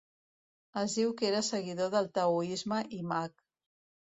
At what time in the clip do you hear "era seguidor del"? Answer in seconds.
1.27-2.09